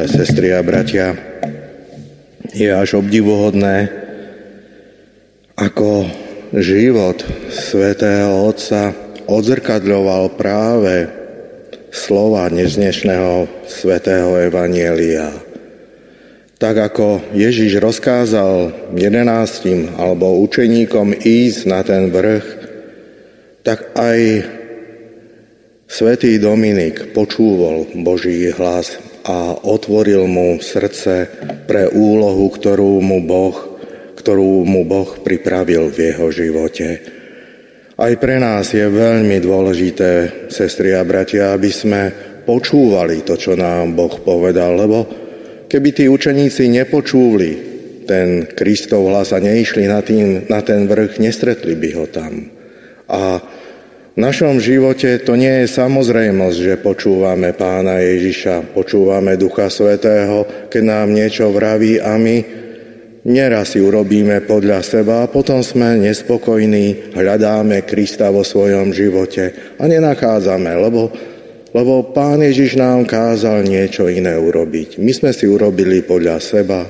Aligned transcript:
Milé 0.00 0.16
sestry 0.16 0.48
a 0.56 0.64
bratia, 0.64 1.12
je 2.56 2.72
až 2.72 3.04
obdivuhodné, 3.04 3.92
ako 5.60 6.08
život 6.56 7.20
svätého 7.52 8.48
Otca 8.48 8.96
odzrkadľoval 9.28 10.40
práve 10.40 11.04
slova 11.92 12.48
dnešného 12.48 13.44
svätého 13.68 14.40
Evanielia. 14.40 15.36
Tak 16.56 16.80
ako 16.80 17.36
Ježiš 17.36 17.76
rozkázal 17.76 18.72
jedenáctim 18.96 20.00
alebo 20.00 20.40
učeníkom 20.40 21.12
ísť 21.12 21.60
na 21.68 21.84
ten 21.84 22.08
vrch, 22.08 22.46
tak 23.68 23.92
aj 24.00 24.48
svätý 25.92 26.40
Dominik 26.40 27.12
počúval 27.12 27.84
Boží 28.00 28.48
hlas 28.48 29.09
a 29.24 29.56
otvoril 29.66 30.24
mu 30.24 30.60
srdce 30.60 31.28
pre 31.68 31.88
úlohu, 31.90 32.48
ktorú 32.48 33.00
mu 33.04 33.20
Boh, 33.24 33.70
ktorú 34.20 34.68
mu 34.68 34.84
boh 34.84 35.16
pripravil 35.24 35.88
v 35.88 36.12
jeho 36.12 36.28
živote. 36.28 36.88
Aj 38.00 38.12
pre 38.16 38.36
nás 38.36 38.68
je 38.72 38.84
veľmi 38.84 39.40
dôležité, 39.40 40.44
sestri 40.52 40.92
a 40.96 41.04
bratia, 41.04 41.52
aby 41.56 41.68
sme 41.72 42.02
počúvali 42.44 43.24
to, 43.24 43.36
čo 43.36 43.56
nám 43.56 43.92
Boh 43.96 44.20
povedal, 44.24 44.76
lebo 44.76 44.98
keby 45.68 45.88
tí 45.92 46.04
učeníci 46.08 46.68
nepočúvli 46.72 47.52
ten 48.08 48.48
Kristov 48.48 49.06
hlas 49.06 49.36
a 49.36 49.38
neišli 49.38 49.84
na, 49.84 50.00
tým, 50.00 50.48
na 50.48 50.64
ten 50.64 50.88
vrch, 50.88 51.20
nestretli 51.20 51.76
by 51.76 51.90
ho 51.96 52.06
tam. 52.08 52.32
A 53.06 53.36
v 54.10 54.18
našom 54.18 54.58
živote 54.58 55.22
to 55.22 55.38
nie 55.38 55.62
je 55.62 55.70
samozrejmosť, 55.70 56.58
že 56.58 56.82
počúvame 56.82 57.54
pána 57.54 58.02
Ježiša, 58.02 58.74
počúvame 58.74 59.38
Ducha 59.38 59.70
Svetého, 59.70 60.66
keď 60.66 60.82
nám 60.82 61.14
niečo 61.14 61.54
vraví 61.54 62.02
a 62.02 62.18
my 62.18 62.36
neraz 63.22 63.76
si 63.76 63.78
urobíme 63.78 64.42
podľa 64.50 64.82
seba 64.82 65.22
a 65.22 65.30
potom 65.30 65.62
sme 65.62 66.02
nespokojní, 66.02 67.14
hľadáme 67.14 67.86
Krista 67.86 68.34
vo 68.34 68.42
svojom 68.42 68.90
živote 68.90 69.78
a 69.78 69.86
nenachádzame, 69.86 70.74
lebo, 70.74 71.14
lebo 71.70 72.10
pán 72.10 72.42
Ježiš 72.42 72.82
nám 72.82 73.06
kázal 73.06 73.62
niečo 73.62 74.10
iné 74.10 74.34
urobiť. 74.34 74.98
My 74.98 75.14
sme 75.14 75.30
si 75.30 75.46
urobili 75.46 76.02
podľa 76.02 76.42
seba, 76.42 76.82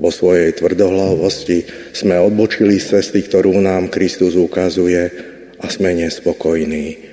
vo 0.00 0.08
svojej 0.08 0.56
tvrdohlavosti 0.56 1.92
sme 1.92 2.16
odbočili 2.16 2.80
z 2.80 2.96
cesty, 2.96 3.20
ktorú 3.20 3.52
nám 3.60 3.92
Kristus 3.92 4.32
ukazuje 4.32 5.29
a 5.60 5.66
sme 5.68 5.92
nespokojní. 5.96 7.10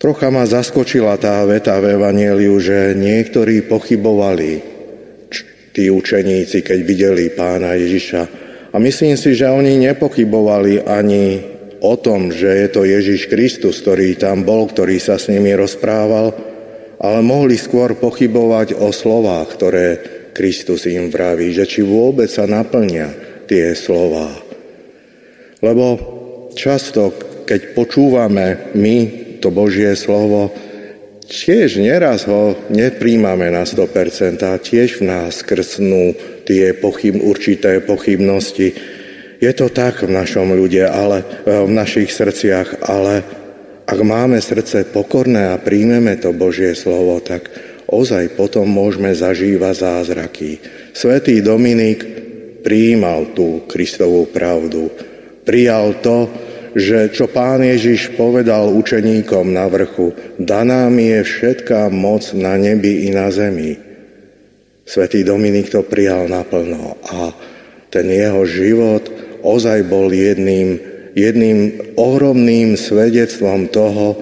Trocha 0.00 0.32
ma 0.32 0.48
zaskočila 0.48 1.20
tá 1.20 1.44
veta 1.44 1.76
v 1.76 2.00
Evangeliu, 2.00 2.56
že 2.56 2.96
niektorí 2.96 3.68
pochybovali, 3.68 4.64
tí 5.76 5.92
učeníci, 5.92 6.64
keď 6.64 6.78
videli 6.80 7.28
pána 7.28 7.76
Ježiša. 7.76 8.22
A 8.72 8.76
myslím 8.80 9.20
si, 9.20 9.36
že 9.36 9.50
oni 9.50 9.76
nepochybovali 9.76 10.88
ani 10.88 11.44
o 11.84 12.00
tom, 12.00 12.32
že 12.32 12.48
je 12.48 12.68
to 12.72 12.88
Ježiš 12.88 13.28
Kristus, 13.28 13.84
ktorý 13.84 14.16
tam 14.16 14.44
bol, 14.44 14.68
ktorý 14.68 14.96
sa 14.96 15.20
s 15.20 15.28
nimi 15.28 15.52
rozprával, 15.52 16.32
ale 17.00 17.18
mohli 17.24 17.56
skôr 17.56 17.96
pochybovať 17.96 18.76
o 18.76 18.92
slovách, 18.92 19.48
ktoré 19.56 19.86
Kristus 20.36 20.88
im 20.88 21.12
vraví, 21.12 21.52
že 21.52 21.68
či 21.68 21.80
vôbec 21.84 22.28
sa 22.28 22.44
naplnia 22.44 23.12
tie 23.48 23.76
slová. 23.76 24.32
Lebo 25.60 25.86
často 26.56 27.12
keď 27.50 27.74
počúvame 27.74 28.70
my 28.78 28.96
to 29.42 29.50
Božie 29.50 29.90
slovo, 29.98 30.54
tiež 31.26 31.82
neraz 31.82 32.22
ho 32.30 32.54
nepríjmame 32.70 33.50
na 33.50 33.66
100% 33.66 34.38
a 34.46 34.54
tiež 34.54 35.02
v 35.02 35.10
nás 35.10 35.42
krsnú 35.42 36.14
tie 36.46 36.78
pochyb, 36.78 37.18
určité 37.18 37.82
pochybnosti. 37.82 38.70
Je 39.42 39.50
to 39.50 39.66
tak 39.66 40.06
v 40.06 40.14
našom 40.14 40.54
ľude, 40.54 40.86
ale 40.86 41.26
e, 41.26 41.26
v 41.66 41.70
našich 41.74 42.14
srdciach, 42.14 42.86
ale 42.86 43.26
ak 43.82 43.98
máme 43.98 44.38
srdce 44.38 44.86
pokorné 44.94 45.50
a 45.50 45.58
príjmeme 45.58 46.14
to 46.22 46.30
Božie 46.30 46.78
slovo, 46.78 47.18
tak 47.18 47.50
ozaj 47.90 48.38
potom 48.38 48.70
môžeme 48.70 49.10
zažívať 49.10 49.74
zázraky. 49.74 50.62
Svetý 50.94 51.42
Dominik 51.42 52.06
prijímal 52.62 53.34
tú 53.34 53.66
Kristovú 53.66 54.30
pravdu. 54.30 54.86
Prijal 55.42 55.98
to, 55.98 56.30
že 56.74 57.10
čo 57.10 57.26
pán 57.26 57.62
Ježiš 57.62 58.14
povedal 58.14 58.70
učeníkom 58.70 59.50
na 59.50 59.66
vrchu, 59.66 60.14
daná 60.38 60.86
mi 60.86 61.10
je 61.10 61.22
všetká 61.26 61.90
moc 61.90 62.30
na 62.36 62.54
nebi 62.54 63.06
i 63.06 63.14
na 63.14 63.30
zemi. 63.30 63.74
Svetý 64.86 65.22
Dominik 65.22 65.70
to 65.70 65.86
prijal 65.86 66.26
naplno 66.26 66.98
a 67.06 67.30
ten 67.90 68.10
jeho 68.10 68.42
život 68.46 69.06
ozaj 69.42 69.86
bol 69.86 70.10
jedným, 70.10 70.78
jedným 71.14 71.58
ohromným 71.98 72.78
svedectvom 72.78 73.70
toho, 73.70 74.18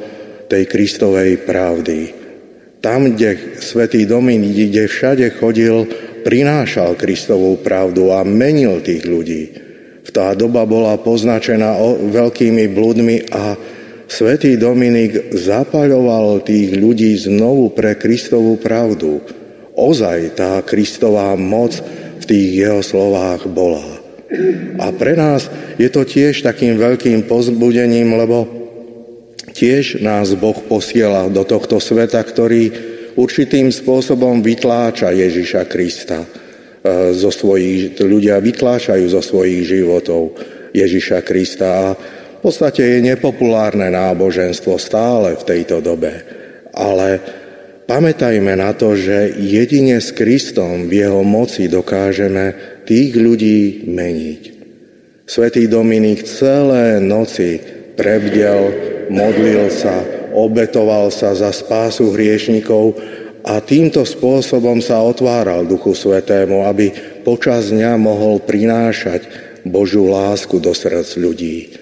tej 0.48 0.64
Kristovej 0.64 1.44
pravdy. 1.44 2.16
Tam, 2.80 3.12
kde 3.12 3.60
svätý 3.60 4.08
Dominik, 4.08 4.72
kde 4.72 4.88
všade 4.88 5.26
chodil, 5.36 5.84
prinášal 6.24 6.96
Kristovú 6.96 7.60
pravdu 7.60 8.16
a 8.16 8.24
menil 8.24 8.80
tých 8.80 9.04
ľudí. 9.04 9.67
Tá 10.08 10.32
doba 10.32 10.64
bola 10.64 10.96
poznačená 10.96 11.76
veľkými 12.08 12.64
bludmi 12.72 13.28
a 13.28 13.54
svätý 14.08 14.56
Dominik 14.56 15.36
zapaľoval 15.36 16.40
tých 16.48 16.72
ľudí 16.80 17.12
znovu 17.20 17.76
pre 17.76 17.92
Kristovú 17.92 18.56
pravdu. 18.56 19.20
Ozaj 19.76 20.18
tá 20.34 20.58
Kristová 20.64 21.36
moc 21.36 21.76
v 22.18 22.24
tých 22.24 22.48
jeho 22.66 22.80
slovách 22.80 23.46
bola. 23.52 23.84
A 24.80 24.92
pre 24.96 25.12
nás 25.12 25.48
je 25.76 25.88
to 25.92 26.04
tiež 26.04 26.40
takým 26.40 26.80
veľkým 26.80 27.28
pozbudením, 27.28 28.12
lebo 28.16 28.48
tiež 29.52 30.00
nás 30.00 30.32
Boh 30.36 30.56
posiela 30.56 31.28
do 31.28 31.44
tohto 31.44 31.80
sveta, 31.80 32.20
ktorý 32.24 32.72
určitým 33.16 33.68
spôsobom 33.72 34.40
vytláča 34.40 35.12
Ježiša 35.12 35.68
Krista 35.68 36.47
zo 37.14 37.30
svojich, 37.34 37.98
ľudia 37.98 38.38
vytláčajú 38.38 39.06
zo 39.10 39.22
svojich 39.22 39.66
životov 39.66 40.38
Ježiša 40.70 41.26
Krista 41.26 41.68
a 41.68 41.86
v 42.38 42.40
podstate 42.40 42.86
je 42.86 42.98
nepopulárne 43.02 43.90
náboženstvo 43.90 44.78
stále 44.78 45.34
v 45.34 45.42
tejto 45.42 45.82
dobe. 45.82 46.22
Ale 46.70 47.18
pamätajme 47.90 48.54
na 48.54 48.70
to, 48.78 48.94
že 48.94 49.34
jedine 49.42 49.98
s 49.98 50.14
Kristom 50.14 50.86
v 50.86 51.02
jeho 51.02 51.26
moci 51.26 51.66
dokážeme 51.66 52.54
tých 52.86 53.10
ľudí 53.18 53.90
meniť. 53.90 54.42
Svetý 55.28 55.66
Dominik 55.66 56.24
celé 56.24 57.02
noci 57.02 57.60
prebdel, 57.98 58.72
modlil 59.10 59.68
sa, 59.68 60.00
obetoval 60.32 61.10
sa 61.10 61.34
za 61.34 61.50
spásu 61.50 62.14
hriešnikov 62.14 62.96
a 63.48 63.64
týmto 63.64 64.04
spôsobom 64.04 64.84
sa 64.84 65.00
otváral 65.00 65.64
Duchu 65.64 65.96
Svetému, 65.96 66.68
aby 66.68 66.92
počas 67.24 67.72
dňa 67.72 67.96
mohol 67.96 68.44
prinášať 68.44 69.24
Božiu 69.64 70.12
lásku 70.12 70.60
do 70.60 70.76
srdc 70.76 71.16
ľudí. 71.16 71.72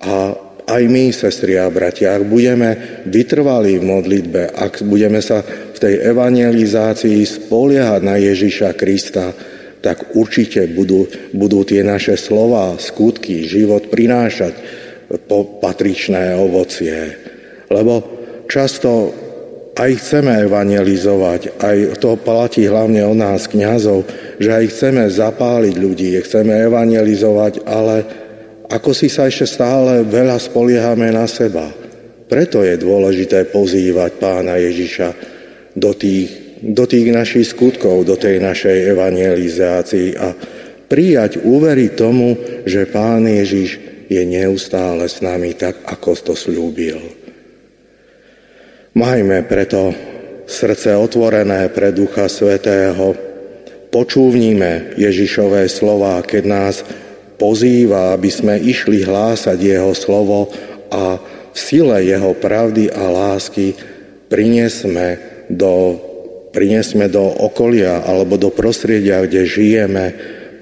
A 0.00 0.32
aj 0.64 0.82
my, 0.88 1.12
sestri 1.12 1.60
a 1.60 1.68
bratia, 1.68 2.16
ak 2.16 2.24
budeme 2.24 3.04
vytrvali 3.04 3.76
v 3.76 3.84
modlitbe, 3.84 4.56
ak 4.56 4.80
budeme 4.88 5.20
sa 5.20 5.44
v 5.44 5.76
tej 5.76 6.08
evangelizácii 6.08 7.20
spoliehať 7.20 8.00
na 8.00 8.16
Ježiša 8.16 8.72
Krista, 8.72 9.36
tak 9.84 10.16
určite 10.16 10.64
budú, 10.72 11.04
budú 11.36 11.68
tie 11.68 11.84
naše 11.84 12.16
slova, 12.16 12.80
skutky, 12.80 13.44
život 13.44 13.92
prinášať 13.92 14.56
patričné 15.60 16.32
ovocie. 16.40 17.12
Lebo 17.68 18.00
často 18.48 19.12
aj 19.74 19.90
chceme 19.98 20.46
evangelizovať, 20.46 21.58
aj 21.58 21.98
to 21.98 22.14
platí 22.14 22.70
hlavne 22.70 23.02
o 23.02 23.14
nás, 23.14 23.50
kňazov, 23.50 24.06
že 24.38 24.50
aj 24.54 24.64
chceme 24.70 25.02
zapáliť 25.10 25.74
ľudí, 25.74 26.14
chceme 26.22 26.54
evangelizovať, 26.70 27.66
ale 27.66 27.96
ako 28.70 28.90
si 28.94 29.10
sa 29.10 29.26
ešte 29.26 29.50
stále 29.50 30.06
veľa 30.06 30.38
spoliehame 30.38 31.10
na 31.10 31.26
seba. 31.26 31.66
Preto 32.30 32.62
je 32.62 32.78
dôležité 32.78 33.50
pozývať 33.50 34.16
pána 34.16 34.56
Ježiša 34.62 35.08
do 35.74 35.90
tých, 35.92 36.62
do 36.62 36.86
tých 36.86 37.10
našich 37.10 37.50
skutkov, 37.52 38.06
do 38.06 38.14
tej 38.14 38.40
našej 38.40 38.94
evangelizácii 38.94 40.08
a 40.16 40.32
prijať, 40.86 41.42
uveriť 41.42 41.90
tomu, 41.98 42.38
že 42.62 42.86
pán 42.86 43.26
Ježiš 43.26 43.82
je 44.06 44.22
neustále 44.22 45.10
s 45.10 45.18
nami 45.18 45.58
tak, 45.58 45.82
ako 45.82 46.32
to 46.32 46.34
slúbil. 46.38 47.23
Majme 48.94 49.42
preto 49.42 49.90
srdce 50.46 50.94
otvorené 50.94 51.66
pre 51.74 51.90
Ducha 51.90 52.30
Svetého. 52.30 53.10
Počúvnime 53.90 54.94
Ježišové 54.94 55.66
slova, 55.66 56.22
keď 56.22 56.42
nás 56.46 56.86
pozýva, 57.34 58.14
aby 58.14 58.30
sme 58.30 58.54
išli 58.54 59.02
hlásať 59.02 59.58
Jeho 59.58 59.90
slovo 59.98 60.54
a 60.94 61.18
v 61.50 61.58
sile 61.58 62.06
Jeho 62.06 62.38
pravdy 62.38 62.94
a 62.94 63.10
lásky 63.10 63.74
priniesme 64.30 65.18
do 65.50 65.98
prinesme 66.54 67.10
do 67.10 67.26
okolia 67.26 68.06
alebo 68.06 68.38
do 68.38 68.54
prostredia, 68.54 69.26
kde 69.26 69.42
žijeme, 69.42 70.06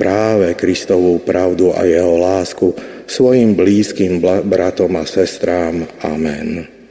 práve 0.01 0.57
Kristovú 0.57 1.21
pravdu 1.21 1.77
a 1.77 1.85
jeho 1.85 2.17
lásku 2.17 2.73
svojim 3.05 3.53
blízkym 3.53 4.25
bratom 4.25 4.97
a 4.97 5.05
sestrám. 5.05 5.85
Amen. 6.01 6.82